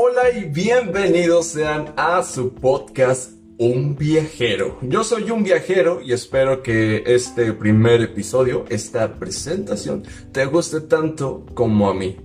Hola 0.00 0.30
y 0.30 0.44
bienvenidos 0.44 1.46
sean 1.46 1.92
a 1.96 2.22
su 2.22 2.54
podcast 2.54 3.32
Un 3.58 3.96
viajero. 3.96 4.78
Yo 4.80 5.02
soy 5.02 5.28
un 5.32 5.42
viajero 5.42 6.00
y 6.00 6.12
espero 6.12 6.62
que 6.62 7.02
este 7.04 7.52
primer 7.52 8.02
episodio, 8.02 8.64
esta 8.68 9.14
presentación, 9.14 10.04
te 10.30 10.44
guste 10.44 10.82
tanto 10.82 11.44
como 11.52 11.90
a 11.90 11.94
mí. 11.94 12.16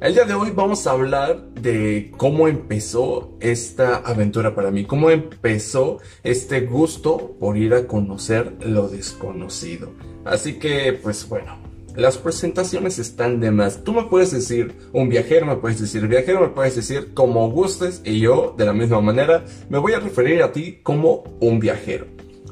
El 0.00 0.14
día 0.14 0.24
de 0.24 0.34
hoy 0.34 0.52
vamos 0.54 0.86
a 0.86 0.92
hablar 0.92 1.52
de 1.54 2.12
cómo 2.16 2.46
empezó 2.46 3.36
esta 3.40 3.96
aventura 3.96 4.54
para 4.54 4.70
mí, 4.70 4.84
cómo 4.84 5.10
empezó 5.10 5.98
este 6.22 6.60
gusto 6.60 7.36
por 7.40 7.56
ir 7.56 7.74
a 7.74 7.88
conocer 7.88 8.56
lo 8.60 8.86
desconocido. 8.86 9.90
Así 10.24 10.60
que, 10.60 10.92
pues 10.92 11.28
bueno, 11.28 11.65
las 11.96 12.18
presentaciones 12.18 12.98
están 12.98 13.40
de 13.40 13.50
más. 13.50 13.82
Tú 13.84 13.92
me 13.92 14.04
puedes 14.04 14.30
decir 14.30 14.74
un 14.92 15.08
viajero, 15.08 15.46
me 15.46 15.56
puedes 15.56 15.80
decir 15.80 16.06
viajero, 16.06 16.40
me 16.40 16.48
puedes 16.48 16.76
decir 16.76 17.14
como 17.14 17.50
gustes 17.50 18.02
y 18.04 18.20
yo, 18.20 18.54
de 18.56 18.64
la 18.64 18.72
misma 18.72 19.00
manera, 19.00 19.44
me 19.68 19.78
voy 19.78 19.92
a 19.92 20.00
referir 20.00 20.42
a 20.42 20.52
ti 20.52 20.80
como 20.82 21.24
un 21.40 21.58
viajero. 21.58 22.06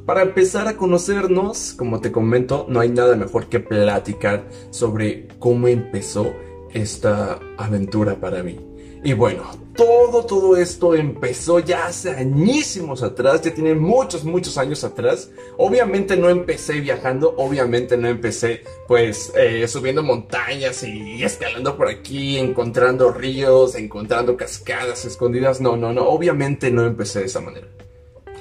Para 0.06 0.22
empezar 0.22 0.68
a 0.68 0.76
conocernos, 0.76 1.74
como 1.78 2.00
te 2.00 2.12
comento, 2.12 2.66
no 2.68 2.80
hay 2.80 2.90
nada 2.90 3.16
mejor 3.16 3.46
que 3.46 3.60
platicar 3.60 4.46
sobre 4.70 5.28
cómo 5.38 5.68
empezó 5.68 6.34
esta 6.74 7.38
aventura 7.56 8.16
para 8.20 8.42
mí. 8.42 8.73
Y 9.06 9.12
bueno, 9.12 9.42
todo, 9.76 10.24
todo 10.24 10.56
esto 10.56 10.94
empezó 10.94 11.58
ya 11.58 11.88
hace 11.88 12.08
añísimos 12.08 13.02
atrás, 13.02 13.42
ya 13.42 13.52
tiene 13.52 13.74
muchos, 13.74 14.24
muchos 14.24 14.56
años 14.56 14.82
atrás. 14.82 15.30
Obviamente 15.58 16.16
no 16.16 16.30
empecé 16.30 16.80
viajando, 16.80 17.34
obviamente 17.36 17.98
no 17.98 18.08
empecé 18.08 18.64
pues 18.88 19.30
eh, 19.36 19.68
subiendo 19.68 20.02
montañas 20.02 20.82
y 20.84 21.22
escalando 21.22 21.77
por 21.77 21.88
aquí, 21.88 22.38
encontrando 22.38 23.12
ríos, 23.12 23.74
encontrando 23.74 24.38
cascadas 24.38 25.05
escondidas. 25.05 25.60
No, 25.60 25.77
no, 25.77 25.92
no, 25.92 26.08
obviamente 26.08 26.70
no 26.70 26.86
empecé 26.86 27.20
de 27.20 27.27
esa 27.27 27.42
manera. 27.42 27.69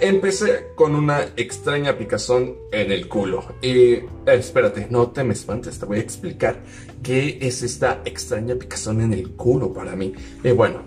Empecé 0.03 0.71
con 0.75 0.95
una 0.95 1.21
extraña 1.37 1.97
picazón 1.97 2.57
en 2.73 2.91
el 2.91 3.07
culo. 3.07 3.41
Y 3.61 3.71
eh, 3.71 4.05
espérate, 4.25 4.87
no 4.89 5.11
te 5.11 5.23
me 5.23 5.31
espantes, 5.31 5.79
te 5.79 5.85
voy 5.85 5.99
a 5.99 6.01
explicar 6.01 6.59
qué 7.01 7.37
es 7.39 7.63
esta 7.63 8.01
extraña 8.03 8.55
picazón 8.55 8.99
en 8.99 9.13
el 9.13 9.31
culo 9.31 9.71
para 9.71 9.95
mí. 9.95 10.13
Y 10.43 10.51
bueno, 10.51 10.81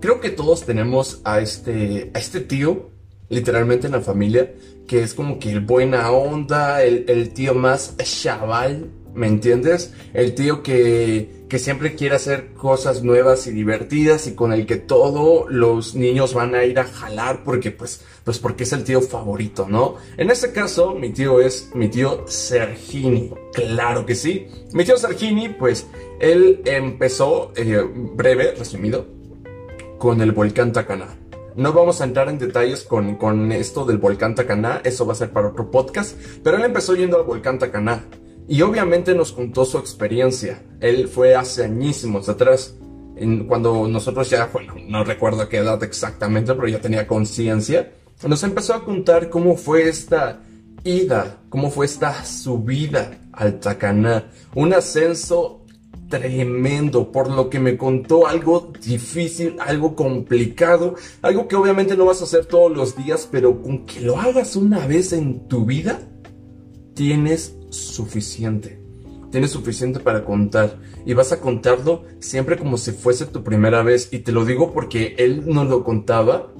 creo 0.00 0.20
que 0.20 0.30
todos 0.30 0.64
tenemos 0.64 1.22
a 1.24 1.40
este, 1.40 2.12
a 2.14 2.20
este 2.20 2.38
tío, 2.38 2.88
literalmente 3.30 3.88
en 3.88 3.94
la 3.94 4.00
familia, 4.00 4.54
que 4.86 5.02
es 5.02 5.12
como 5.12 5.40
que 5.40 5.50
el 5.50 5.62
buena 5.62 6.12
onda, 6.12 6.84
el, 6.84 7.06
el 7.08 7.34
tío 7.34 7.52
más 7.52 7.96
chaval 7.96 8.92
¿Me 9.14 9.28
entiendes? 9.28 9.94
El 10.12 10.34
tío 10.34 10.62
que, 10.62 11.43
que, 11.54 11.60
siempre 11.60 11.94
quiere 11.94 12.16
hacer 12.16 12.48
cosas 12.54 13.04
nuevas 13.04 13.46
y 13.46 13.52
divertidas 13.52 14.26
y 14.26 14.34
con 14.34 14.52
el 14.52 14.66
que 14.66 14.74
todos 14.74 15.48
los 15.48 15.94
niños 15.94 16.34
van 16.34 16.56
a 16.56 16.64
ir 16.64 16.80
a 16.80 16.84
jalar 16.84 17.44
porque 17.44 17.70
pues, 17.70 18.00
pues 18.24 18.40
porque 18.40 18.64
es 18.64 18.72
el 18.72 18.82
tío 18.82 19.00
favorito, 19.00 19.68
¿no? 19.68 19.94
En 20.16 20.32
este 20.32 20.50
caso, 20.50 20.96
mi 20.96 21.10
tío 21.10 21.40
es 21.40 21.70
mi 21.72 21.88
tío 21.88 22.24
Sergini. 22.26 23.30
Claro 23.52 24.04
que 24.04 24.16
sí. 24.16 24.48
Mi 24.72 24.84
tío 24.84 24.96
Sergini, 24.96 25.48
pues, 25.48 25.86
él 26.18 26.60
empezó, 26.64 27.52
eh, 27.54 27.88
breve, 28.16 28.56
resumido, 28.58 29.06
con 29.98 30.20
el 30.22 30.32
volcán 30.32 30.72
Tacaná. 30.72 31.16
No 31.54 31.72
vamos 31.72 32.00
a 32.00 32.04
entrar 32.04 32.28
en 32.30 32.40
detalles 32.40 32.82
con, 32.82 33.14
con 33.14 33.52
esto 33.52 33.84
del 33.84 33.98
volcán 33.98 34.34
Tacaná, 34.34 34.80
eso 34.82 35.06
va 35.06 35.12
a 35.12 35.16
ser 35.16 35.30
para 35.30 35.50
otro 35.50 35.70
podcast, 35.70 36.18
pero 36.42 36.56
él 36.56 36.64
empezó 36.64 36.96
yendo 36.96 37.16
al 37.16 37.22
volcán 37.22 37.60
Tacaná. 37.60 38.04
Y 38.46 38.60
obviamente 38.62 39.14
nos 39.14 39.32
contó 39.32 39.64
su 39.64 39.78
experiencia. 39.78 40.62
Él 40.80 41.08
fue 41.08 41.34
hace 41.34 41.64
añísimos 41.64 42.28
atrás, 42.28 42.74
cuando 43.48 43.88
nosotros 43.88 44.28
ya, 44.28 44.46
bueno, 44.52 44.74
no 44.86 45.04
recuerdo 45.04 45.48
qué 45.48 45.58
edad 45.58 45.82
exactamente, 45.82 46.54
pero 46.54 46.68
ya 46.68 46.80
tenía 46.80 47.06
conciencia. 47.06 47.92
Nos 48.26 48.42
empezó 48.42 48.74
a 48.74 48.84
contar 48.84 49.30
cómo 49.30 49.56
fue 49.56 49.88
esta 49.88 50.40
ida, 50.84 51.38
cómo 51.48 51.70
fue 51.70 51.86
esta 51.86 52.24
subida 52.24 53.18
al 53.32 53.60
Tacaná. 53.60 54.30
Un 54.54 54.74
ascenso 54.74 55.64
tremendo, 56.08 57.10
por 57.10 57.30
lo 57.30 57.48
que 57.48 57.58
me 57.58 57.76
contó 57.76 58.26
algo 58.26 58.72
difícil, 58.84 59.56
algo 59.58 59.96
complicado, 59.96 60.94
algo 61.22 61.48
que 61.48 61.56
obviamente 61.56 61.96
no 61.96 62.04
vas 62.04 62.20
a 62.20 62.24
hacer 62.24 62.46
todos 62.46 62.74
los 62.76 62.96
días, 62.96 63.28
pero 63.30 63.62
con 63.62 63.86
que 63.86 64.00
lo 64.00 64.18
hagas 64.18 64.54
una 64.54 64.86
vez 64.86 65.12
en 65.12 65.48
tu 65.48 65.64
vida, 65.64 66.00
tienes 66.94 67.56
suficiente. 67.70 68.80
Tienes 69.30 69.50
suficiente 69.50 69.98
para 69.98 70.24
contar 70.24 70.78
y 71.04 71.12
vas 71.12 71.32
a 71.32 71.40
contarlo 71.40 72.04
siempre 72.20 72.56
como 72.56 72.76
si 72.78 72.92
fuese 72.92 73.26
tu 73.26 73.42
primera 73.42 73.82
vez. 73.82 74.08
Y 74.12 74.20
te 74.20 74.32
lo 74.32 74.44
digo 74.44 74.72
porque 74.72 75.16
él 75.18 75.42
nos 75.46 75.68
lo 75.68 75.82
contaba 75.82 76.52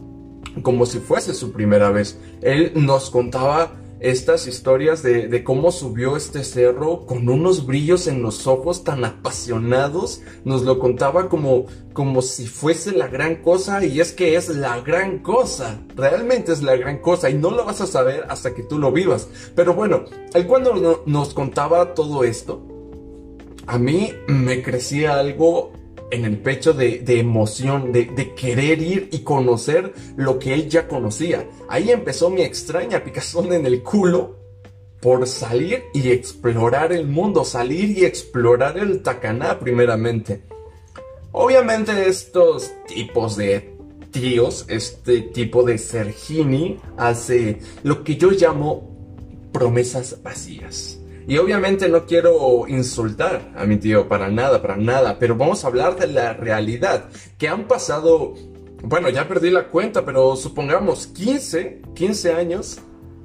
como 0.62 0.86
si 0.86 0.98
fuese 0.98 1.34
su 1.34 1.52
primera 1.52 1.90
vez. 1.90 2.18
Él 2.42 2.72
nos 2.74 3.10
contaba 3.10 3.76
estas 4.00 4.46
historias 4.46 5.02
de, 5.02 5.44
cómo 5.44 5.72
subió 5.72 6.16
este 6.16 6.44
cerro 6.44 7.06
con 7.06 7.28
unos 7.28 7.66
brillos 7.66 8.06
en 8.06 8.22
los 8.22 8.46
ojos 8.46 8.84
tan 8.84 9.04
apasionados. 9.04 10.20
Nos 10.44 10.62
lo 10.62 10.78
contaba 10.78 11.28
como, 11.28 11.66
como 11.92 12.22
si 12.22 12.46
fuese 12.46 12.92
la 12.92 13.08
gran 13.08 13.36
cosa 13.36 13.84
y 13.84 14.00
es 14.00 14.12
que 14.12 14.36
es 14.36 14.48
la 14.48 14.80
gran 14.80 15.20
cosa. 15.20 15.80
Realmente 15.96 16.52
es 16.52 16.62
la 16.62 16.76
gran 16.76 16.98
cosa 16.98 17.30
y 17.30 17.34
no 17.34 17.50
lo 17.50 17.64
vas 17.64 17.80
a 17.80 17.86
saber 17.86 18.26
hasta 18.28 18.54
que 18.54 18.62
tú 18.62 18.78
lo 18.78 18.92
vivas. 18.92 19.28
Pero 19.54 19.74
bueno, 19.74 20.04
él 20.34 20.46
cuando 20.46 21.02
nos 21.06 21.34
contaba 21.34 21.94
todo 21.94 22.24
esto, 22.24 22.62
a 23.66 23.78
mí 23.78 24.12
me 24.28 24.62
crecía 24.62 25.18
algo 25.18 25.72
en 26.14 26.24
el 26.24 26.38
pecho 26.38 26.72
de, 26.72 27.02
emoción, 27.06 27.92
de, 27.92 28.06
de, 28.06 28.34
querer 28.34 28.80
ir 28.80 29.08
y 29.12 29.20
conocer 29.20 29.92
lo 30.16 30.38
que 30.38 30.54
él 30.54 30.68
ya 30.68 30.88
conocía. 30.88 31.48
Ahí 31.68 31.90
empezó 31.90 32.30
mi 32.30 32.42
extraña 32.42 33.02
picazón 33.02 33.52
en 33.52 33.66
el 33.66 33.82
culo 33.82 34.36
por 35.00 35.26
salir 35.26 35.84
y 35.92 36.10
explorar 36.10 36.92
el 36.92 37.06
mundo, 37.06 37.44
salir 37.44 37.98
y 37.98 38.04
explorar 38.04 38.78
el 38.78 39.02
Tacaná 39.02 39.58
primeramente. 39.58 40.42
Obviamente 41.32 42.08
estos 42.08 42.72
tipos 42.86 43.36
de 43.36 43.74
tíos, 44.12 44.64
este 44.68 45.20
tipo 45.20 45.64
de 45.64 45.76
Sergini, 45.76 46.78
hace 46.96 47.58
lo 47.82 48.04
que 48.04 48.16
yo 48.16 48.30
llamo 48.30 48.94
promesas 49.52 50.22
vacías. 50.22 51.00
Y 51.26 51.38
obviamente 51.38 51.88
no 51.88 52.04
quiero 52.04 52.66
insultar 52.68 53.52
a 53.56 53.64
mi 53.64 53.78
tío 53.78 54.08
para 54.08 54.28
nada, 54.28 54.60
para 54.60 54.76
nada, 54.76 55.18
pero 55.18 55.36
vamos 55.36 55.64
a 55.64 55.68
hablar 55.68 55.96
de 55.96 56.08
la 56.08 56.34
realidad, 56.34 57.08
que 57.38 57.48
han 57.48 57.66
pasado, 57.66 58.34
bueno, 58.82 59.08
ya 59.08 59.26
perdí 59.26 59.50
la 59.50 59.68
cuenta, 59.68 60.04
pero 60.04 60.36
supongamos 60.36 61.06
15, 61.06 61.82
15 61.94 62.32
años 62.34 62.78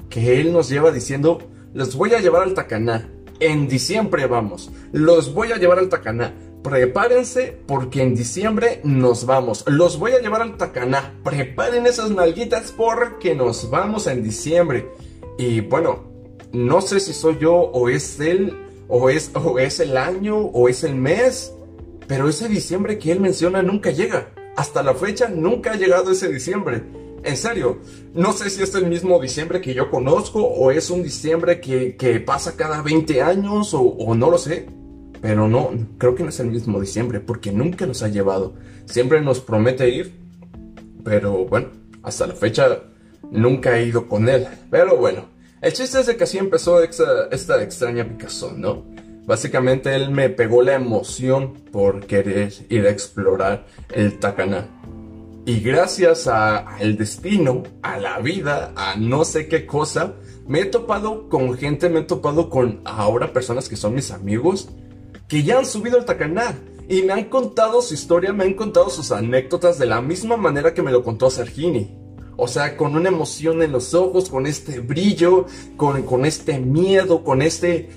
que 0.09 0.39
él 0.39 0.53
nos 0.53 0.69
lleva 0.69 0.91
diciendo, 0.91 1.39
los 1.73 1.95
voy 1.95 2.13
a 2.13 2.19
llevar 2.19 2.43
al 2.43 2.53
Tacaná. 2.53 3.09
En 3.41 3.67
diciembre 3.67 4.27
vamos, 4.27 4.71
los 4.91 5.33
voy 5.33 5.51
a 5.51 5.57
llevar 5.57 5.79
al 5.79 5.89
Tacaná. 5.89 6.33
Prepárense 6.63 7.57
porque 7.67 8.01
en 8.01 8.15
diciembre 8.15 8.81
nos 8.83 9.25
vamos. 9.25 9.63
Los 9.65 9.97
voy 9.97 10.11
a 10.11 10.19
llevar 10.19 10.41
al 10.41 10.57
Tacaná. 10.57 11.13
Preparen 11.23 11.85
esas 11.85 12.11
nalguitas 12.11 12.73
porque 12.73 13.33
nos 13.33 13.69
vamos 13.69 14.07
en 14.07 14.23
diciembre. 14.23 14.91
Y 15.37 15.61
bueno, 15.61 16.08
no 16.51 16.81
sé 16.81 16.99
si 16.99 17.13
soy 17.13 17.37
yo 17.39 17.53
o 17.53 17.89
es 17.89 18.19
él, 18.19 18.57
o 18.87 19.09
es, 19.09 19.31
o 19.35 19.59
es 19.59 19.79
el 19.79 19.97
año, 19.97 20.37
o 20.37 20.67
es 20.67 20.83
el 20.83 20.95
mes, 20.95 21.53
pero 22.07 22.27
ese 22.27 22.49
diciembre 22.49 22.97
que 22.97 23.11
él 23.11 23.19
menciona 23.19 23.61
nunca 23.61 23.91
llega. 23.91 24.31
Hasta 24.55 24.81
la 24.81 24.95
fecha 24.95 25.29
nunca 25.29 25.71
ha 25.71 25.75
llegado 25.75 26.11
ese 26.11 26.27
diciembre. 26.27 26.83
En 27.23 27.37
serio, 27.37 27.79
no 28.13 28.33
sé 28.33 28.49
si 28.49 28.63
es 28.63 28.73
el 28.75 28.87
mismo 28.87 29.19
diciembre 29.19 29.61
que 29.61 29.73
yo 29.73 29.91
conozco 29.91 30.41
o 30.43 30.71
es 30.71 30.89
un 30.89 31.03
diciembre 31.03 31.59
que, 31.61 32.23
pasa 32.25 32.55
cada 32.55 32.81
20 32.81 33.21
años 33.21 33.73
o, 33.73 33.81
o, 33.81 34.15
no 34.15 34.31
lo 34.31 34.37
sé. 34.37 34.67
Pero 35.21 35.47
no, 35.47 35.71
creo 35.97 36.15
que 36.15 36.23
no 36.23 36.29
es 36.29 36.39
el 36.39 36.47
mismo 36.47 36.79
diciembre 36.79 37.19
porque 37.19 37.51
nunca 37.51 37.85
nos 37.85 38.03
ha 38.03 38.07
llevado. 38.07 38.55
Siempre 38.85 39.21
nos 39.21 39.41
promete 39.41 39.89
ir, 39.89 40.15
pero 41.03 41.45
bueno, 41.45 41.67
hasta 42.03 42.25
la 42.25 42.35
fecha 42.35 42.83
nunca 43.29 43.77
he 43.77 43.85
ido 43.85 44.07
con 44.07 44.29
él. 44.29 44.47
Pero 44.71 44.97
bueno, 44.97 45.25
el 45.61 45.73
chiste 45.73 45.99
es 45.99 46.05
de 46.05 46.15
que 46.15 46.23
así 46.23 46.37
empezó 46.37 46.81
esta, 46.81 47.61
extraña 47.61 48.07
picazón, 48.07 48.61
¿no? 48.61 48.85
Básicamente 49.25 49.93
él 49.93 50.09
me 50.09 50.29
pegó 50.29 50.63
la 50.63 50.73
emoción 50.73 51.53
por 51.71 52.05
querer 52.05 52.51
ir 52.69 52.87
a 52.87 52.89
explorar 52.89 53.65
el 53.93 54.17
Tacaná. 54.19 54.67
Y 55.45 55.59
gracias 55.59 56.27
al 56.27 56.97
destino, 56.97 57.63
a 57.81 57.97
la 57.97 58.19
vida, 58.19 58.71
a 58.75 58.95
no 58.95 59.25
sé 59.25 59.47
qué 59.47 59.65
cosa, 59.65 60.13
me 60.47 60.61
he 60.61 60.65
topado 60.65 61.29
con 61.29 61.55
gente, 61.55 61.89
me 61.89 61.99
he 61.99 62.03
topado 62.03 62.49
con 62.49 62.81
ahora 62.85 63.33
personas 63.33 63.69
que 63.69 63.75
son 63.75 63.93
mis 63.93 64.11
amigos, 64.11 64.69
que 65.27 65.43
ya 65.43 65.59
han 65.59 65.65
subido 65.65 65.97
el 65.97 66.05
Tacaná. 66.05 66.55
Y 66.87 67.03
me 67.03 67.13
han 67.13 67.25
contado 67.25 67.83
su 67.83 67.93
historia, 67.93 68.33
me 68.33 68.45
han 68.45 68.55
contado 68.55 68.89
sus 68.89 69.11
anécdotas 69.11 69.77
de 69.77 69.85
la 69.85 70.01
misma 70.01 70.37
manera 70.37 70.73
que 70.73 70.81
me 70.81 70.91
lo 70.91 71.03
contó 71.03 71.29
Sergini. 71.29 71.98
O 72.39 72.47
sea, 72.47 72.77
con 72.77 72.95
una 72.95 73.09
emoción 73.09 73.61
en 73.61 73.71
los 73.71 73.93
ojos, 73.93 74.29
con 74.29 74.47
este 74.47 74.79
brillo, 74.79 75.45
con, 75.77 76.03
con 76.03 76.25
este 76.25 76.59
miedo, 76.59 77.23
con 77.23 77.41
este 77.41 77.89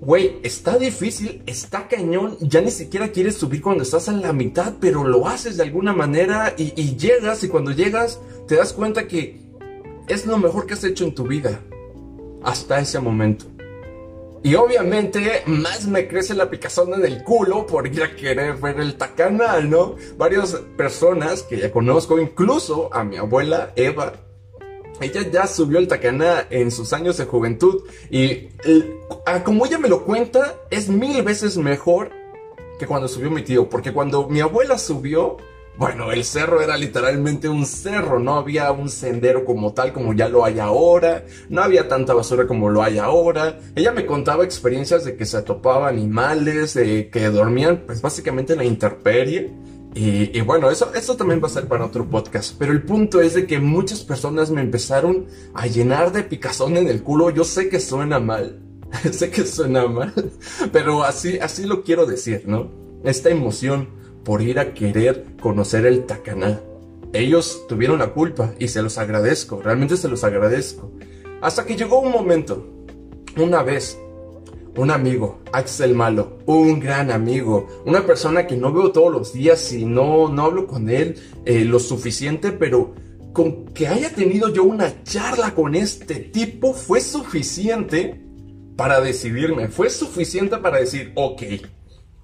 Güey, 0.00 0.36
está 0.44 0.78
difícil, 0.78 1.42
está 1.46 1.88
cañón, 1.88 2.36
ya 2.40 2.60
ni 2.60 2.70
siquiera 2.70 3.08
quieres 3.08 3.34
subir 3.34 3.60
cuando 3.60 3.82
estás 3.82 4.06
en 4.06 4.22
la 4.22 4.32
mitad, 4.32 4.74
pero 4.80 5.02
lo 5.02 5.26
haces 5.26 5.56
de 5.56 5.64
alguna 5.64 5.92
manera 5.92 6.54
y, 6.56 6.72
y, 6.80 6.96
llegas 6.96 7.42
y 7.42 7.48
cuando 7.48 7.72
llegas 7.72 8.20
te 8.46 8.54
das 8.54 8.72
cuenta 8.72 9.08
que 9.08 9.40
es 10.06 10.24
lo 10.24 10.38
mejor 10.38 10.66
que 10.66 10.74
has 10.74 10.84
hecho 10.84 11.04
en 11.04 11.16
tu 11.16 11.26
vida 11.26 11.60
hasta 12.44 12.78
ese 12.78 13.00
momento. 13.00 13.46
Y 14.42 14.54
obviamente 14.54 15.42
más 15.46 15.86
me 15.86 16.06
crece 16.06 16.34
la 16.34 16.48
picazón 16.48 16.94
en 16.94 17.04
el 17.04 17.24
culo 17.24 17.66
por 17.66 17.86
ir 17.86 18.02
a 18.02 18.14
querer 18.14 18.54
ver 18.56 18.78
el 18.78 18.96
tacanal, 18.96 19.68
¿no? 19.68 19.96
Varias 20.16 20.54
personas 20.76 21.42
que 21.42 21.58
ya 21.58 21.72
conozco, 21.72 22.18
incluso 22.18 22.88
a 22.94 23.02
mi 23.02 23.16
abuela 23.16 23.72
Eva, 23.74 24.12
ella 25.00 25.22
ya 25.30 25.46
subió 25.46 25.78
el 25.78 25.88
tacaná 25.88 26.46
en 26.50 26.70
sus 26.70 26.92
años 26.92 27.16
de 27.16 27.24
juventud 27.24 27.82
y 28.10 28.48
como 29.44 29.66
ella 29.66 29.78
me 29.78 29.88
lo 29.88 30.04
cuenta, 30.04 30.54
es 30.70 30.88
mil 30.88 31.22
veces 31.22 31.56
mejor 31.56 32.10
que 32.78 32.86
cuando 32.86 33.08
subió 33.08 33.30
mi 33.30 33.42
tío, 33.42 33.68
porque 33.68 33.92
cuando 33.92 34.28
mi 34.28 34.40
abuela 34.40 34.78
subió, 34.78 35.36
bueno, 35.78 36.10
el 36.10 36.24
cerro 36.24 36.60
era 36.60 36.76
literalmente 36.76 37.48
un 37.48 37.64
cerro, 37.64 38.18
no 38.18 38.34
había 38.34 38.72
un 38.72 38.88
sendero 38.88 39.44
como 39.44 39.72
tal 39.74 39.92
como 39.92 40.12
ya 40.12 40.28
lo 40.28 40.44
hay 40.44 40.58
ahora, 40.58 41.24
no 41.48 41.62
había 41.62 41.86
tanta 41.86 42.14
basura 42.14 42.48
como 42.48 42.68
lo 42.68 42.82
hay 42.82 42.98
ahora. 42.98 43.60
Ella 43.76 43.92
me 43.92 44.04
contaba 44.04 44.44
experiencias 44.44 45.04
de 45.04 45.16
que 45.16 45.24
se 45.24 45.40
topaba 45.42 45.86
animales, 45.88 46.74
de 46.74 47.10
que 47.10 47.28
dormían 47.30 47.84
pues 47.86 48.02
básicamente 48.02 48.54
en 48.54 48.58
la 48.58 48.64
intemperie. 48.64 49.54
Y, 49.94 50.40
bueno, 50.42 50.70
eso, 50.70 50.92
eso 50.94 51.16
también 51.16 51.42
va 51.42 51.46
a 51.46 51.50
ser 51.50 51.66
para 51.66 51.84
otro 51.84 52.08
podcast. 52.08 52.54
Pero 52.56 52.72
el 52.72 52.82
punto 52.82 53.20
es 53.20 53.34
de 53.34 53.46
que 53.46 53.58
muchas 53.58 54.00
personas 54.00 54.50
me 54.50 54.60
empezaron 54.60 55.26
a 55.54 55.66
llenar 55.66 56.12
de 56.12 56.22
picazón 56.22 56.76
en 56.76 56.88
el 56.88 57.02
culo. 57.02 57.30
Yo 57.30 57.42
sé 57.42 57.68
que 57.68 57.80
suena 57.80 58.20
mal, 58.20 58.60
sé 59.12 59.30
que 59.30 59.44
suena 59.44 59.86
mal, 59.86 60.12
pero 60.72 61.04
así, 61.04 61.38
así 61.38 61.64
lo 61.64 61.82
quiero 61.82 62.06
decir, 62.06 62.44
¿no? 62.46 62.70
Esta 63.02 63.30
emoción 63.30 63.88
por 64.28 64.42
ir 64.42 64.58
a 64.58 64.74
querer 64.74 65.24
conocer 65.40 65.86
el 65.86 66.04
Tacaná. 66.04 66.60
Ellos 67.14 67.64
tuvieron 67.66 67.98
la 67.98 68.12
culpa 68.12 68.52
y 68.58 68.68
se 68.68 68.82
los 68.82 68.98
agradezco, 68.98 69.62
realmente 69.62 69.96
se 69.96 70.06
los 70.06 70.22
agradezco. 70.22 70.92
Hasta 71.40 71.64
que 71.64 71.76
llegó 71.76 72.00
un 72.00 72.12
momento, 72.12 72.84
una 73.38 73.62
vez, 73.62 73.98
un 74.76 74.90
amigo, 74.90 75.40
Axel 75.50 75.94
Malo, 75.94 76.40
un 76.44 76.78
gran 76.78 77.10
amigo, 77.10 77.68
una 77.86 78.04
persona 78.04 78.46
que 78.46 78.58
no 78.58 78.70
veo 78.70 78.92
todos 78.92 79.10
los 79.10 79.32
días 79.32 79.72
y 79.72 79.86
no, 79.86 80.28
no 80.28 80.44
hablo 80.44 80.66
con 80.66 80.90
él 80.90 81.14
eh, 81.46 81.64
lo 81.64 81.78
suficiente, 81.78 82.52
pero 82.52 82.92
con 83.32 83.64
que 83.68 83.88
haya 83.88 84.10
tenido 84.10 84.52
yo 84.52 84.64
una 84.64 85.04
charla 85.04 85.54
con 85.54 85.74
este 85.74 86.16
tipo 86.16 86.74
fue 86.74 87.00
suficiente 87.00 88.22
para 88.76 89.00
decidirme, 89.00 89.68
fue 89.68 89.88
suficiente 89.88 90.58
para 90.58 90.80
decir, 90.80 91.12
ok, 91.14 91.42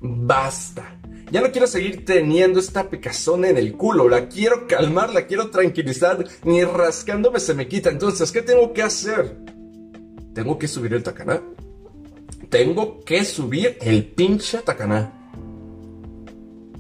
basta. 0.03 1.01
Ya 1.31 1.41
no 1.41 1.51
quiero 1.51 1.67
seguir 1.67 2.05
teniendo 2.05 2.61
esta 2.61 2.89
picazón 2.91 3.45
en 3.45 3.57
el 3.57 3.77
culo, 3.77 4.09
la 4.09 4.29
quiero 4.29 4.67
calmar, 4.67 5.13
la 5.13 5.27
quiero 5.27 5.51
tranquilizar, 5.51 6.25
ni 6.45 6.63
rascándome 6.65 7.41
se 7.41 7.55
me 7.55 7.67
quita. 7.67 7.91
Entonces, 7.91 8.31
¿qué 8.31 8.43
tengo 8.43 8.73
que 8.73 8.83
hacer? 8.83 9.39
Tengo 10.35 10.59
que 10.59 10.69
subir 10.69 10.93
el 10.95 11.03
tacaná. 11.03 11.43
Tengo 12.51 13.03
que 13.05 13.25
subir 13.25 13.79
el 13.81 14.05
pinche 14.05 14.59
tacaná. 14.59 15.13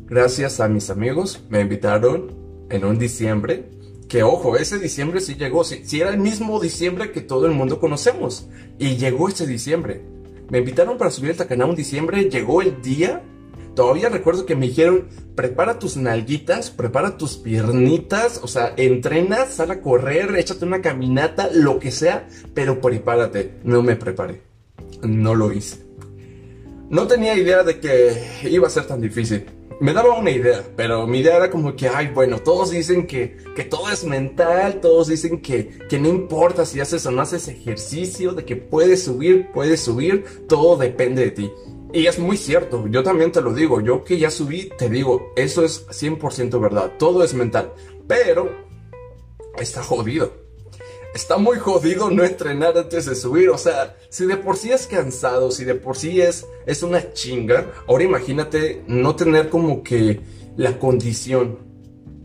Gracias 0.06 0.60
a 0.60 0.68
mis 0.68 0.90
amigos 0.90 1.42
me 1.48 1.60
invitaron 1.60 2.66
en 2.70 2.84
un 2.84 2.98
diciembre. 2.98 3.70
Que 4.08 4.22
ojo, 4.22 4.56
ese 4.56 4.78
diciembre 4.78 5.20
sí 5.20 5.34
llegó, 5.34 5.64
sí, 5.64 5.82
sí 5.84 6.00
era 6.00 6.10
el 6.10 6.18
mismo 6.18 6.60
diciembre 6.60 7.10
que 7.10 7.22
todo 7.22 7.46
el 7.46 7.52
mundo 7.52 7.80
conocemos. 7.80 8.46
Y 8.78 8.96
llegó 8.96 9.28
ese 9.28 9.46
diciembre. 9.46 10.04
Me 10.50 10.58
invitaron 10.58 10.98
para 10.98 11.10
subir 11.10 11.30
el 11.30 11.36
tacaná 11.36 11.64
un 11.64 11.74
diciembre, 11.74 12.28
llegó 12.28 12.60
el 12.60 12.82
día 12.82 13.22
Todavía 13.74 14.08
recuerdo 14.08 14.46
que 14.46 14.54
me 14.54 14.68
dijeron, 14.68 15.08
prepara 15.34 15.80
tus 15.80 15.96
nalguitas, 15.96 16.70
prepara 16.70 17.16
tus 17.16 17.36
piernitas, 17.36 18.40
o 18.42 18.46
sea, 18.46 18.72
entrena, 18.76 19.46
sal 19.46 19.72
a 19.72 19.80
correr, 19.80 20.36
échate 20.36 20.64
una 20.64 20.80
caminata, 20.80 21.50
lo 21.52 21.80
que 21.80 21.90
sea, 21.90 22.28
pero 22.54 22.80
prepárate. 22.80 23.54
No 23.64 23.82
me 23.82 23.96
preparé. 23.96 24.42
No 25.02 25.34
lo 25.34 25.52
hice. 25.52 25.84
No 26.88 27.08
tenía 27.08 27.36
idea 27.36 27.64
de 27.64 27.80
que 27.80 28.48
iba 28.48 28.68
a 28.68 28.70
ser 28.70 28.86
tan 28.86 29.00
difícil. 29.00 29.44
Me 29.80 29.92
daba 29.92 30.16
una 30.16 30.30
idea, 30.30 30.62
pero 30.76 31.06
mi 31.08 31.18
idea 31.18 31.36
era 31.36 31.50
como 31.50 31.74
que, 31.74 31.88
ay, 31.88 32.12
bueno, 32.14 32.38
todos 32.38 32.70
dicen 32.70 33.08
que, 33.08 33.36
que 33.56 33.64
todo 33.64 33.90
es 33.90 34.04
mental, 34.04 34.80
todos 34.80 35.08
dicen 35.08 35.40
que, 35.40 35.78
que 35.88 35.98
no 35.98 36.08
importa 36.08 36.64
si 36.64 36.78
haces 36.78 37.04
o 37.06 37.10
no 37.10 37.22
haces 37.22 37.48
ejercicio, 37.48 38.32
de 38.32 38.44
que 38.44 38.54
puedes 38.54 39.02
subir, 39.02 39.50
puedes 39.52 39.80
subir, 39.80 40.24
todo 40.48 40.76
depende 40.76 41.24
de 41.24 41.30
ti. 41.32 41.50
Y 41.94 42.08
es 42.08 42.18
muy 42.18 42.36
cierto, 42.36 42.88
yo 42.88 43.04
también 43.04 43.30
te 43.30 43.40
lo 43.40 43.54
digo, 43.54 43.80
yo 43.80 44.02
que 44.02 44.18
ya 44.18 44.28
subí, 44.28 44.68
te 44.76 44.88
digo, 44.88 45.32
eso 45.36 45.64
es 45.64 45.86
100% 45.86 46.60
verdad, 46.60 46.94
todo 46.98 47.22
es 47.22 47.34
mental, 47.34 47.72
pero 48.08 48.50
está 49.60 49.80
jodido. 49.80 50.32
Está 51.14 51.36
muy 51.36 51.58
jodido 51.58 52.10
no 52.10 52.24
entrenar 52.24 52.76
antes 52.76 53.06
de 53.06 53.14
subir, 53.14 53.48
o 53.48 53.58
sea, 53.58 53.96
si 54.08 54.26
de 54.26 54.36
por 54.36 54.56
sí 54.56 54.72
es 54.72 54.88
cansado, 54.88 55.52
si 55.52 55.64
de 55.64 55.76
por 55.76 55.96
sí 55.96 56.20
es, 56.20 56.44
es 56.66 56.82
una 56.82 57.12
chinga, 57.12 57.70
ahora 57.86 58.02
imagínate 58.02 58.82
no 58.88 59.14
tener 59.14 59.48
como 59.48 59.84
que 59.84 60.20
la 60.56 60.76
condición. 60.80 61.60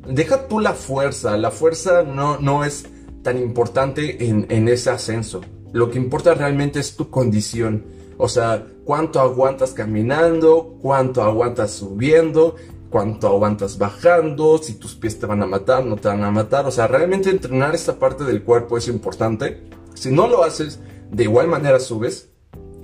Deja 0.08 0.48
tú 0.48 0.60
la 0.60 0.74
fuerza, 0.74 1.38
la 1.38 1.52
fuerza 1.52 2.02
no, 2.02 2.40
no 2.40 2.66
es 2.66 2.88
tan 3.22 3.38
importante 3.38 4.26
en, 4.26 4.48
en 4.50 4.68
ese 4.68 4.90
ascenso. 4.90 5.42
Lo 5.74 5.90
que 5.90 5.98
importa 5.98 6.34
realmente 6.34 6.80
es 6.80 6.96
tu 6.96 7.10
condición 7.10 8.00
o 8.22 8.28
sea, 8.28 8.68
cuánto 8.84 9.22
aguantas 9.22 9.72
caminando, 9.72 10.76
cuánto 10.82 11.24
aguantas 11.24 11.72
subiendo, 11.72 12.58
cuánto 12.90 13.28
aguantas 13.28 13.78
bajando, 13.78 14.58
si 14.58 14.74
tus 14.74 14.94
pies 14.96 15.18
te 15.18 15.26
van 15.26 15.42
a 15.42 15.46
matar, 15.46 15.86
no 15.86 15.96
te 15.96 16.10
van 16.10 16.26
a 16.26 16.30
matar. 16.30 16.66
O 16.66 16.72
sea, 16.72 16.86
realmente 16.88 17.30
entrenar 17.30 17.74
esta 17.74 17.98
parte 17.98 18.26
del 18.26 18.44
cuerpo 18.44 18.78
es 18.78 18.90
importante. 18.90 19.64
Si 19.94 20.12
no 20.12 20.28
lo 20.28 20.44
haces, 20.44 20.82
de 21.10 21.24
igual 21.24 21.48
manera 21.48 21.80
subes. 21.80 22.28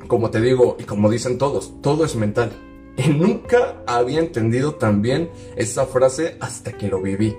Como 0.07 0.29
te 0.29 0.39
digo 0.39 0.77
y 0.79 0.83
como 0.83 1.09
dicen 1.09 1.37
todos, 1.37 1.81
todo 1.81 2.05
es 2.05 2.15
mental. 2.15 2.53
Y 2.95 3.09
nunca 3.09 3.83
había 3.87 4.21
entendido 4.21 4.75
también 4.75 5.29
esa 5.57 5.85
frase 5.85 6.37
hasta 6.39 6.71
que 6.71 6.87
lo 6.87 7.01
viví. 7.01 7.35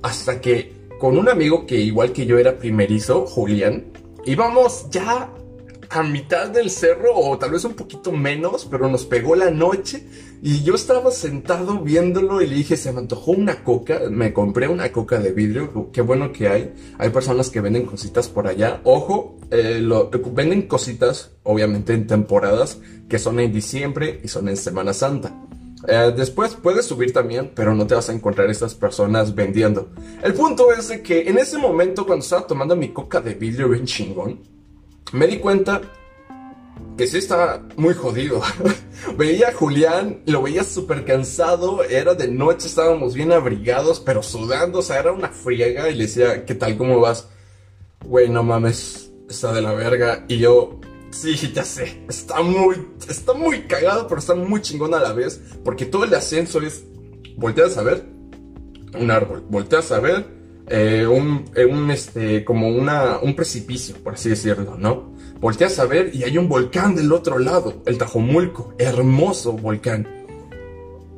Hasta 0.00 0.40
que 0.40 0.86
con 1.00 1.18
un 1.18 1.28
amigo 1.28 1.66
que 1.66 1.80
igual 1.80 2.12
que 2.12 2.24
yo 2.24 2.38
era 2.38 2.56
primerizo, 2.56 3.26
Julián, 3.26 3.86
íbamos 4.24 4.88
ya 4.90 5.30
a 5.92 6.02
mitad 6.02 6.48
del 6.48 6.70
cerro 6.70 7.14
o 7.14 7.36
tal 7.38 7.50
vez 7.50 7.64
un 7.64 7.74
poquito 7.74 8.12
menos, 8.12 8.66
pero 8.70 8.88
nos 8.88 9.04
pegó 9.04 9.36
la 9.36 9.50
noche 9.50 10.06
y 10.40 10.62
yo 10.62 10.74
estaba 10.74 11.10
sentado 11.10 11.80
viéndolo 11.80 12.40
y 12.40 12.46
le 12.46 12.56
dije, 12.56 12.76
se 12.76 12.92
me 12.92 13.00
antojó 13.00 13.32
una 13.32 13.62
coca, 13.62 14.00
me 14.10 14.32
compré 14.32 14.68
una 14.68 14.90
coca 14.90 15.18
de 15.18 15.32
vidrio, 15.32 15.90
qué 15.92 16.00
bueno 16.00 16.32
que 16.32 16.48
hay, 16.48 16.72
hay 16.98 17.10
personas 17.10 17.50
que 17.50 17.60
venden 17.60 17.84
cositas 17.84 18.28
por 18.28 18.46
allá, 18.46 18.80
ojo, 18.84 19.38
eh, 19.50 19.86
venden 20.32 20.62
cositas 20.62 21.32
obviamente 21.42 21.92
en 21.92 22.06
temporadas 22.06 22.78
que 23.08 23.18
son 23.18 23.38
en 23.38 23.52
diciembre 23.52 24.20
y 24.24 24.28
son 24.28 24.48
en 24.48 24.56
Semana 24.56 24.94
Santa. 24.94 25.32
Eh, 25.88 26.12
después 26.16 26.54
puedes 26.54 26.86
subir 26.86 27.12
también, 27.12 27.52
pero 27.54 27.74
no 27.74 27.86
te 27.86 27.94
vas 27.94 28.08
a 28.08 28.12
encontrar 28.12 28.48
estas 28.50 28.74
personas 28.74 29.34
vendiendo. 29.34 29.90
El 30.22 30.34
punto 30.34 30.72
es 30.72 30.90
que 31.00 31.28
en 31.28 31.38
ese 31.38 31.58
momento, 31.58 32.06
cuando 32.06 32.22
estaba 32.22 32.46
tomando 32.46 32.76
mi 32.76 32.90
coca 32.90 33.20
de 33.20 33.34
vidrio 33.34 33.68
bien 33.68 33.84
chingón, 33.84 34.40
me 35.12 35.26
di 35.26 35.38
cuenta 35.38 35.80
que 36.96 37.06
sí 37.06 37.18
estaba 37.18 37.62
muy 37.76 37.94
jodido. 37.94 38.40
veía 39.16 39.48
a 39.48 39.52
Julián, 39.52 40.22
lo 40.26 40.42
veía 40.42 40.64
súper 40.64 41.04
cansado, 41.04 41.82
era 41.84 42.14
de 42.14 42.28
noche, 42.28 42.68
estábamos 42.68 43.14
bien 43.14 43.32
abrigados, 43.32 44.00
pero 44.00 44.22
sudando, 44.22 44.80
o 44.80 44.82
sea, 44.82 45.00
era 45.00 45.12
una 45.12 45.28
friega 45.28 45.88
y 45.90 45.94
le 45.94 46.04
decía, 46.04 46.44
¿qué 46.44 46.54
tal, 46.54 46.76
cómo 46.76 47.00
vas? 47.00 47.28
Güey, 48.04 48.28
no 48.28 48.42
mames, 48.42 49.10
está 49.28 49.52
de 49.52 49.62
la 49.62 49.72
verga. 49.72 50.24
Y 50.28 50.38
yo, 50.38 50.80
sí, 51.12 51.52
ya 51.54 51.64
sé, 51.64 52.04
está 52.08 52.42
muy, 52.42 52.76
está 53.08 53.34
muy 53.34 53.62
cagado, 53.62 54.08
pero 54.08 54.18
está 54.18 54.34
muy 54.34 54.60
chingón 54.60 54.94
a 54.94 55.00
la 55.00 55.12
vez, 55.12 55.40
porque 55.64 55.86
todo 55.86 56.04
el 56.04 56.14
ascenso 56.14 56.60
es, 56.60 56.84
volteas 57.36 57.76
a 57.76 57.82
ver 57.82 58.04
un 58.98 59.10
árbol, 59.10 59.44
volteas 59.48 59.92
a 59.92 60.00
ver 60.00 60.26
eh, 60.68 61.06
un, 61.06 61.44
eh, 61.54 61.64
un, 61.64 61.90
este, 61.90 62.44
como 62.44 62.68
una, 62.68 63.18
un 63.18 63.34
precipicio, 63.34 63.96
por 63.96 64.14
así 64.14 64.30
decirlo, 64.30 64.76
¿no? 64.78 65.12
Volteas 65.40 65.78
a 65.78 65.86
ver 65.86 66.14
y 66.14 66.22
hay 66.24 66.38
un 66.38 66.48
volcán 66.48 66.94
del 66.94 67.12
otro 67.12 67.38
lado, 67.38 67.82
el 67.86 67.98
Tajomulco, 67.98 68.74
hermoso 68.78 69.52
volcán. 69.52 70.06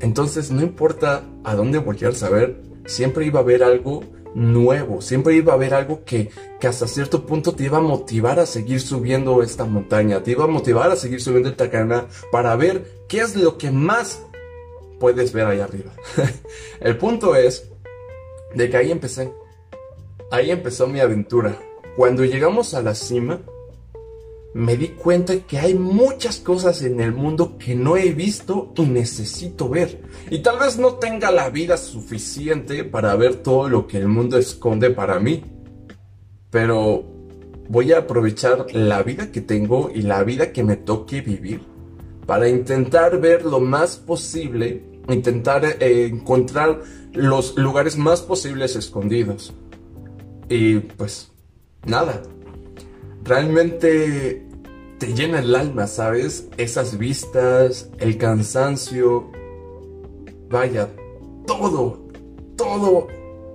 Entonces, 0.00 0.50
no 0.50 0.62
importa 0.62 1.24
a 1.44 1.54
dónde 1.54 1.78
volteas 1.78 2.22
a 2.22 2.30
ver, 2.30 2.62
siempre 2.86 3.26
iba 3.26 3.40
a 3.40 3.42
haber 3.42 3.62
algo 3.62 4.02
nuevo, 4.35 5.00
siempre 5.00 5.35
iba 5.35 5.53
a 5.53 5.57
haber 5.57 5.75
algo 5.75 6.05
que, 6.05 6.31
que 6.61 6.67
hasta 6.67 6.87
cierto 6.88 7.25
punto 7.25 7.55
te 7.55 7.64
iba 7.64 7.79
a 7.79 7.83
motivar 7.83 8.41
a 8.41 8.47
seguir 8.47 8.81
subiendo 8.81 9.43
esta 9.43 9.64
montaña, 9.64 10.23
te 10.23 10.33
iba 10.33 10.45
a 10.45 10.49
motivar 10.49 10.91
a 10.91 10.97
seguir 10.97 11.21
subiendo 11.21 11.49
esta 11.49 11.64
Tacana 11.64 12.07
para 12.33 12.57
ver 12.57 12.85
qué 13.09 13.21
es 13.21 13.37
lo 13.37 13.57
que 13.59 13.71
más 13.71 14.23
puedes 14.99 15.33
ver 15.33 15.47
ahí 15.47 15.61
arriba. 15.61 15.93
el 16.81 16.97
punto 16.97 17.37
es 17.37 17.71
de 18.55 18.71
que 18.71 18.76
ahí 18.76 18.91
empecé. 18.91 19.33
Ahí 20.31 20.50
empezó 20.50 20.87
mi 20.87 21.00
aventura. 21.00 21.57
Cuando 21.97 22.25
llegamos 22.25 22.75
a 22.75 22.83
la 22.83 22.95
cima, 22.95 23.41
me 24.54 24.76
di 24.76 24.88
cuenta 24.90 25.37
que 25.40 25.58
hay 25.58 25.75
muchas 25.75 26.38
cosas 26.38 26.82
en 26.82 27.00
el 27.00 27.12
mundo 27.12 27.58
que 27.58 27.75
no 27.75 27.96
he 27.96 28.12
visto 28.12 28.73
y 28.76 28.82
necesito 28.82 29.68
ver. 29.68 30.02
Y 30.30 30.38
tal 30.38 30.61
vez 30.61 30.78
no 30.78 30.94
tenga 30.94 31.32
la 31.32 31.50
vida 31.50 31.76
suficiente 31.76 32.84
para 32.84 33.16
ver 33.16 33.37
todo 33.37 33.68
lo 33.68 33.88
que 33.88 33.99
el 33.99 34.06
mundo 34.06 34.38
esconde 34.38 34.90
para 34.90 35.18
mí. 35.18 35.42
Pero 36.50 37.04
voy 37.68 37.92
a 37.92 37.99
aprovechar 37.99 38.66
la 38.73 39.02
vida 39.02 39.32
que 39.32 39.40
tengo 39.40 39.90
y 39.92 40.02
la 40.02 40.23
vida 40.23 40.52
que 40.52 40.62
me 40.62 40.76
toque 40.76 41.20
vivir 41.20 41.62
para 42.25 42.49
intentar 42.49 43.20
ver 43.20 43.44
lo 43.44 43.58
más 43.58 43.96
posible, 43.96 44.84
intentar 45.08 45.64
eh, 45.64 46.06
encontrar 46.06 46.80
los 47.12 47.56
lugares 47.56 47.96
más 47.96 48.23
posibles 48.23 48.76
escondidos. 48.76 49.52
Y 50.49 50.78
pues 50.78 51.32
nada, 51.87 52.23
realmente 53.25 54.43
te 55.04 55.12
llena 55.12 55.40
el 55.40 55.54
alma, 55.54 55.87
¿sabes? 55.87 56.49
Esas 56.56 56.96
vistas, 56.96 57.90
el 57.99 58.16
cansancio, 58.16 59.30
vaya, 60.49 60.88
todo, 61.46 62.08
todo 62.56 63.08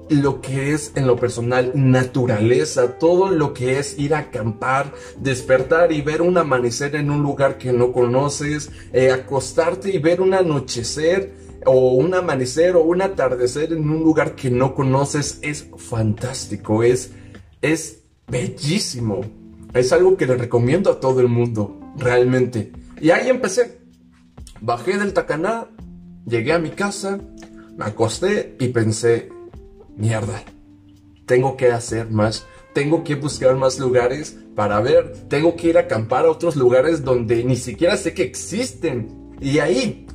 lo 0.10 0.42
que 0.42 0.74
es 0.74 0.92
en 0.94 1.08
lo 1.08 1.16
personal 1.16 1.72
naturaleza, 1.74 3.00
todo 3.00 3.32
lo 3.32 3.56
que 3.56 3.80
es 3.80 3.98
ir 3.98 4.14
a 4.14 4.20
acampar, 4.20 4.94
despertar 5.18 5.92
y 5.92 6.04
ver 6.04 6.22
un 6.22 6.38
amanecer 6.38 6.96
en 6.96 7.10
un 7.10 7.24
lugar 7.24 7.58
que 7.58 7.74
no 7.74 7.94
conoces, 7.94 8.70
eh, 8.94 9.10
acostarte 9.10 9.90
y 9.90 9.98
ver 9.98 10.22
un 10.22 10.36
anochecer 10.36 11.34
o 11.66 11.94
un 11.94 12.14
amanecer 12.14 12.76
o 12.76 12.84
un 12.84 13.02
atardecer 13.02 13.74
en 13.74 13.90
un 13.90 14.04
lugar 14.04 14.36
que 14.36 14.52
no 14.52 14.76
conoces 14.76 15.40
es 15.42 15.68
fantástico, 15.78 16.84
es, 16.84 17.10
es 17.60 18.04
bellísimo. 18.28 19.39
Es 19.74 19.94
algo 19.94 20.18
que 20.18 20.26
le 20.26 20.36
recomiendo 20.36 20.92
a 20.92 21.00
todo 21.00 21.22
el 21.22 21.28
mundo, 21.28 21.80
realmente. 21.98 22.72
Y 23.00 23.12
ahí 23.12 23.30
empecé. 23.30 23.80
Bajé 24.62 24.98
del 24.98 25.14
Tacaná, 25.14 25.68
llegué 26.26 26.54
a 26.54 26.60
mi 26.60 26.72
casa, 26.72 27.20
me 27.78 27.86
acosté 27.86 28.56
y 28.60 28.70
pensé, 28.70 29.30
mierda, 29.96 30.44
tengo 31.26 31.56
que 31.56 31.72
hacer 31.72 32.10
más, 32.10 32.46
tengo 32.74 33.04
que 33.04 33.16
buscar 33.16 33.56
más 33.56 33.80
lugares 33.80 34.38
para 34.56 34.82
ver, 34.82 35.14
tengo 35.30 35.56
que 35.56 35.70
ir 35.70 35.78
a 35.78 35.82
acampar 35.82 36.26
a 36.26 36.32
otros 36.32 36.56
lugares 36.56 37.04
donde 37.04 37.44
ni 37.44 37.56
siquiera 37.56 37.96
sé 37.96 38.14
que 38.14 38.24
existen. 38.24 39.32
Y 39.40 39.60
ahí, 39.60 40.06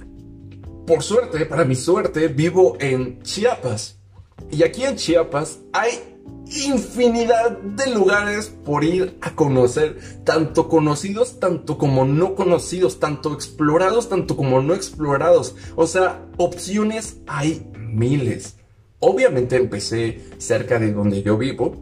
por 0.86 1.02
suerte, 1.02 1.46
para 1.46 1.64
mi 1.64 1.74
suerte, 1.76 2.28
vivo 2.28 2.76
en 2.80 3.22
Chiapas. 3.22 4.03
Y 4.50 4.62
aquí 4.62 4.84
en 4.84 4.96
Chiapas 4.96 5.60
hay 5.72 6.14
infinidad 6.46 7.58
de 7.58 7.90
lugares 7.90 8.46
por 8.64 8.84
ir 8.84 9.16
a 9.20 9.34
conocer, 9.34 9.98
tanto 10.24 10.68
conocidos, 10.68 11.40
tanto 11.40 11.78
como 11.78 12.04
no 12.04 12.34
conocidos, 12.34 13.00
tanto 13.00 13.32
explorados, 13.32 14.08
tanto 14.08 14.36
como 14.36 14.60
no 14.60 14.74
explorados. 14.74 15.56
O 15.76 15.86
sea, 15.86 16.26
opciones 16.36 17.18
hay 17.26 17.70
miles. 17.76 18.56
Obviamente 19.00 19.56
empecé 19.56 20.20
cerca 20.38 20.78
de 20.78 20.92
donde 20.92 21.22
yo 21.22 21.36
vivo, 21.36 21.74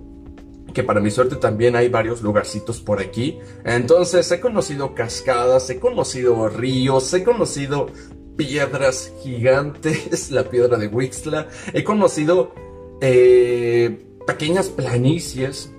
que 0.72 0.82
para 0.82 1.00
mi 1.00 1.10
suerte 1.10 1.36
también 1.36 1.76
hay 1.76 1.88
varios 1.88 2.22
lugarcitos 2.22 2.80
por 2.80 3.00
aquí. 3.00 3.38
Entonces 3.64 4.30
he 4.32 4.40
conocido 4.40 4.94
cascadas, 4.94 5.68
he 5.70 5.78
conocido 5.78 6.48
ríos, 6.48 7.12
he 7.12 7.22
conocido 7.22 7.88
piedras 8.36 9.12
gigantes, 9.22 10.30
la 10.30 10.44
piedra 10.44 10.78
de 10.78 10.88
Wixla, 10.88 11.48
he 11.72 11.84
conocido 11.84 12.52
eh, 13.00 14.06
pequeñas 14.26 14.68
planicies. 14.68 15.72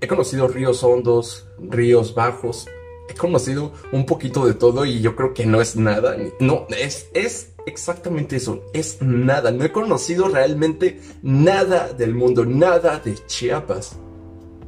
He 0.00 0.08
conocido 0.08 0.48
ríos 0.48 0.82
hondos, 0.82 1.46
ríos 1.60 2.14
bajos. 2.14 2.66
He 3.08 3.14
conocido 3.14 3.72
un 3.92 4.06
poquito 4.06 4.46
de 4.46 4.54
todo 4.54 4.84
y 4.84 5.00
yo 5.00 5.14
creo 5.14 5.32
que 5.34 5.46
no 5.46 5.60
es 5.60 5.76
nada. 5.76 6.16
No, 6.40 6.66
es, 6.70 7.08
es 7.14 7.52
exactamente 7.66 8.36
eso. 8.36 8.64
Es 8.72 9.00
nada. 9.00 9.52
No 9.52 9.64
he 9.64 9.70
conocido 9.70 10.28
realmente 10.28 11.00
nada 11.22 11.92
del 11.92 12.14
mundo, 12.14 12.44
nada 12.44 12.98
de 12.98 13.14
Chiapas. 13.26 13.96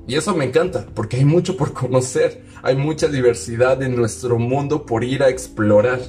Y 0.06 0.16
eso 0.16 0.34
me 0.34 0.44
encanta, 0.44 0.87
porque 0.94 1.16
hay 1.16 1.25
mucho 1.25 1.56
por 1.56 1.73
conocer. 1.73 2.44
Hay 2.62 2.76
mucha 2.76 3.08
diversidad 3.08 3.82
en 3.82 3.96
nuestro 3.96 4.38
mundo 4.38 4.84
por 4.87 5.04
ir 5.04 5.23
a 5.23 5.28
explorar. 5.28 6.00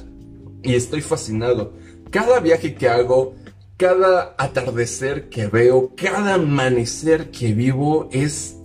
Y 0.62 0.74
estoy 0.74 1.00
fascinado. 1.00 1.74
Cada 2.10 2.40
viaje 2.40 2.74
que 2.74 2.88
hago, 2.88 3.34
cada 3.76 4.34
atardecer 4.38 5.28
que 5.28 5.46
veo, 5.46 5.92
cada 5.96 6.34
amanecer 6.34 7.30
que 7.30 7.52
vivo 7.52 8.08
es 8.12 8.56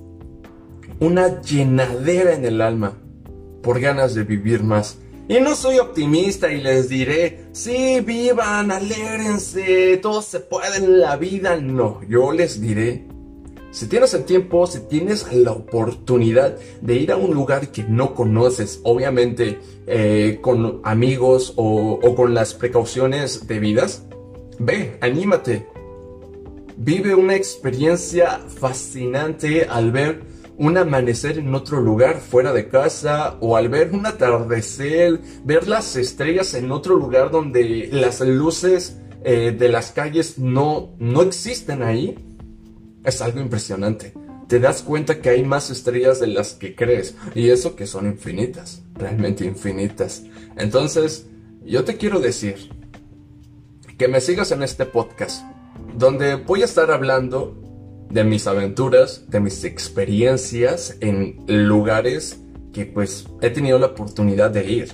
una 1.00 1.42
llenadera 1.42 2.34
en 2.34 2.46
el 2.46 2.62
alma 2.62 2.98
por 3.62 3.80
ganas 3.80 4.16
de 4.16 4.24
vivir 4.24 4.64
más. 4.64 4.98
Y 5.28 5.40
no 5.40 5.56
soy 5.56 5.80
optimista 5.80 6.52
y 6.52 6.62
les 6.62 6.90
diré, 6.90 7.46
sí, 7.54 8.02
vivan, 8.02 8.72
alégrense, 8.72 9.98
todo 9.98 10.22
se 10.22 10.42
puede 10.42 10.78
en 10.78 11.00
la 11.00 11.16
vida. 11.16 11.58
No, 11.58 12.02
yo 12.08 12.32
les 12.32 12.60
diré, 12.60 13.08
si 13.72 13.88
tienes 13.88 14.14
el 14.14 14.26
tiempo, 14.26 14.68
si 14.68 14.82
tienes 14.82 15.34
la 15.34 15.52
oportunidad 15.52 16.58
de 16.82 16.96
ir 16.96 17.12
a 17.12 17.18
un 17.18 17.34
lugar 17.34 17.72
que 17.72 17.84
no 17.84 18.14
conoces, 18.14 18.82
obviamente 18.84 19.60
eh, 19.88 20.40
con 20.42 20.82
amigos 20.84 21.54
o, 21.56 22.00
con 22.16 22.34
las 22.34 22.54
precauciones 22.54 23.48
debidas, 23.48 24.04
Ve, 24.64 24.98
anímate. 25.02 25.68
Vive 26.78 27.16
una 27.16 27.36
experiencia 27.36 28.40
fascinante 28.48 29.66
al 29.66 29.92
ver 29.92 30.22
un 30.58 30.78
amanecer 30.78 31.40
en 31.40 31.56
otro 31.56 31.82
lugar 31.82 32.20
fuera 32.20 32.54
de 32.54 32.68
casa 32.68 33.38
o 33.40 33.58
al 33.58 33.70
ver 33.70 33.90
un 33.92 34.06
atardecer, 34.06 35.20
ver 35.44 35.68
las 35.68 35.96
estrellas 35.96 36.54
en 36.54 36.72
otro 36.72 36.96
lugar 36.96 37.32
donde 37.32 37.90
las 37.92 38.22
luces 38.22 39.00
eh, 39.24 39.56
de 39.58 39.70
las 39.70 39.92
calles 39.92 40.38
no, 40.38 40.92
no 41.00 41.24
existen 41.24 41.82
ahí. 41.82 42.16
Es 43.04 43.22
algo 43.22 43.40
impresionante. 43.40 44.14
Te 44.48 44.60
das 44.60 44.82
cuenta 44.82 45.22
que 45.22 45.30
hay 45.30 45.44
más 45.44 45.70
estrellas 45.70 46.20
de 46.20 46.28
las 46.28 46.54
que 46.54 46.76
crees 46.76 47.16
y 47.36 47.50
eso 47.50 47.76
que 47.76 47.88
son 47.88 48.06
infinitas, 48.06 48.84
realmente 48.96 49.46
infinitas. 49.46 50.24
Entonces, 50.58 51.28
yo 51.64 51.84
te 51.84 51.98
quiero 51.98 52.20
decir, 52.20 52.70
que 54.02 54.08
me 54.08 54.20
sigas 54.20 54.52
en 54.52 54.64
este 54.64 54.88
podcast, 54.88 55.46
donde 55.96 56.34
voy 56.34 56.64
a 56.64 56.66
estar 56.66 56.90
hablando 56.90 57.56
de 58.10 58.24
mis 58.24 58.48
aventuras, 58.48 59.30
de 59.30 59.40
mis 59.40 59.64
experiencias 59.64 60.98
en 61.02 61.44
lugares 61.46 62.40
que 62.74 62.88
pues 62.88 63.28
he 63.42 63.52
tenido 63.52 63.78
la 63.78 63.86
oportunidad 63.86 64.50
de 64.50 64.72
ir. 64.72 64.92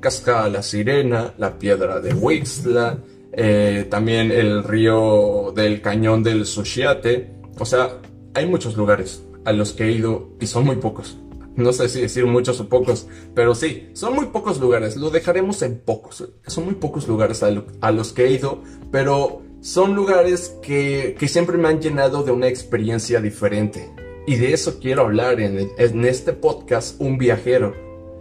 Cascada 0.00 0.48
la 0.48 0.62
Sirena, 0.62 1.34
la 1.36 1.58
Piedra 1.58 2.00
de 2.00 2.14
Wixla, 2.14 2.98
eh, 3.32 3.86
también 3.90 4.32
el 4.32 4.64
río 4.64 5.52
del 5.54 5.82
Cañón 5.82 6.22
del 6.22 6.46
Sushiate. 6.46 7.30
O 7.58 7.64
sea, 7.64 7.98
hay 8.34 8.46
muchos 8.46 8.76
lugares 8.76 9.22
a 9.44 9.52
los 9.52 9.72
que 9.72 9.84
he 9.84 9.92
ido 9.92 10.30
y 10.40 10.46
son 10.46 10.64
muy 10.64 10.76
pocos 10.76 11.16
no 11.58 11.72
sé 11.72 11.88
si 11.88 12.00
decir 12.00 12.24
muchos 12.24 12.60
o 12.60 12.68
pocos, 12.68 13.08
pero 13.34 13.52
sí, 13.52 13.90
son 13.92 14.14
muy 14.14 14.26
pocos 14.26 14.60
lugares, 14.60 14.96
lo 14.96 15.10
dejaremos 15.10 15.60
en 15.62 15.80
pocos, 15.80 16.28
son 16.46 16.64
muy 16.64 16.74
pocos 16.74 17.08
lugares 17.08 17.42
a, 17.42 17.90
los 17.90 18.12
que 18.12 18.26
he 18.26 18.30
ido, 18.30 18.62
pero 18.92 19.42
son 19.60 19.96
lugares 19.96 20.56
que, 20.62 21.16
siempre 21.26 21.58
me 21.58 21.66
han 21.66 21.80
llenado 21.80 22.22
de 22.22 22.30
una 22.30 22.46
experiencia 22.46 23.20
diferente. 23.20 23.92
Y 24.24 24.36
de 24.36 24.52
eso 24.52 24.78
quiero 24.78 25.02
hablar 25.02 25.40
en, 25.40 25.68
en 25.76 26.04
este 26.04 26.32
podcast, 26.32 27.00
Un 27.00 27.18
Viajero. 27.18 27.74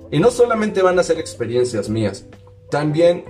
Y 0.09 0.19
no 0.19 0.31
solamente 0.31 0.81
van 0.81 0.97
a 0.97 1.03
ser 1.03 1.19
experiencias 1.19 1.89
mías, 1.89 2.25
también 2.71 3.23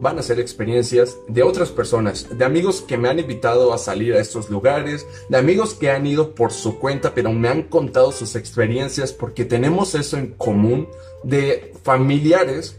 van 0.00 0.18
a 0.18 0.22
ser 0.22 0.40
experiencias 0.40 1.16
de 1.28 1.42
otras 1.42 1.70
personas, 1.70 2.26
de 2.36 2.44
amigos 2.44 2.82
que 2.82 2.98
me 2.98 3.08
han 3.08 3.18
invitado 3.18 3.72
a 3.72 3.78
salir 3.78 4.14
a 4.14 4.20
estos 4.20 4.50
lugares, 4.50 5.06
de 5.28 5.38
amigos 5.38 5.74
que 5.74 5.90
han 5.90 6.06
ido 6.06 6.34
por 6.34 6.52
su 6.52 6.78
cuenta 6.78 7.14
pero 7.14 7.32
me 7.32 7.48
han 7.48 7.64
contado 7.64 8.12
sus 8.12 8.36
experiencias 8.36 9.12
porque 9.12 9.44
tenemos 9.44 9.94
eso 9.94 10.16
en 10.16 10.28
común, 10.32 10.88
de 11.22 11.72
familiares 11.82 12.76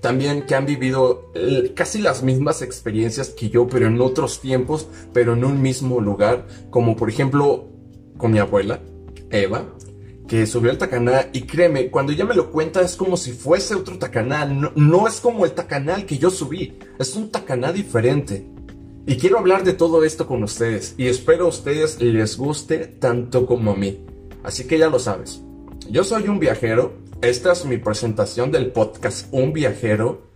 también 0.00 0.42
que 0.42 0.54
han 0.54 0.66
vivido 0.66 1.30
eh, 1.34 1.72
casi 1.74 2.00
las 2.00 2.22
mismas 2.22 2.62
experiencias 2.62 3.30
que 3.30 3.50
yo, 3.50 3.66
pero 3.66 3.86
en 3.86 4.00
otros 4.00 4.40
tiempos, 4.40 4.86
pero 5.12 5.32
en 5.32 5.44
un 5.44 5.60
mismo 5.60 6.00
lugar, 6.00 6.46
como 6.70 6.96
por 6.96 7.08
ejemplo 7.08 7.68
con 8.16 8.32
mi 8.32 8.38
abuela, 8.38 8.80
Eva, 9.30 9.64
que 10.28 10.46
subió 10.46 10.70
el 10.70 10.78
Tacaná 10.78 11.30
y 11.32 11.42
créeme, 11.42 11.90
cuando 11.90 12.12
ella 12.12 12.26
me 12.26 12.34
lo 12.34 12.52
cuenta 12.52 12.82
es 12.82 12.96
como 12.96 13.16
si 13.16 13.32
fuese 13.32 13.74
otro 13.74 13.98
Tacaná, 13.98 14.44
no, 14.44 15.08
es 15.08 15.20
como 15.20 15.46
el 15.46 15.52
Tacaná 15.52 16.04
que 16.04 16.18
yo 16.18 16.30
subí, 16.30 16.78
es 16.98 17.16
un 17.16 17.30
Tacaná 17.30 17.72
diferente. 17.72 18.46
Y 19.06 19.16
quiero 19.16 19.38
hablar 19.38 19.64
de 19.64 19.72
todo 19.72 20.04
esto 20.04 20.26
con 20.26 20.44
ustedes 20.44 20.94
y 20.98 21.06
espero 21.06 21.46
a 21.46 21.48
ustedes 21.48 22.02
les 22.02 22.36
guste 22.36 22.86
tanto 22.86 23.46
como 23.46 23.72
a 23.72 23.76
mí. 23.76 24.04
Así 24.44 24.66
que 24.66 24.78
ya 24.78 24.90
lo 24.90 24.98
sabes, 24.98 25.40
yo 25.90 26.04
soy 26.04 26.28
un 26.28 26.38
viajero, 26.38 26.92
esta 27.22 27.52
es 27.52 27.64
mi 27.64 27.78
presentación 27.78 28.52
del 28.52 28.70
podcast 28.70 29.26
Un 29.32 29.54
viajero 29.54 30.28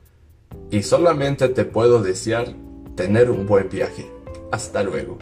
y 0.70 0.82
solamente 0.82 1.48
te 1.50 1.66
puedo 1.66 2.02
desear 2.02 2.56
tener 2.96 3.30
un 3.30 3.46
buen 3.46 3.68
viaje. 3.68 4.10
Hasta 4.50 4.82
luego. 4.82 5.18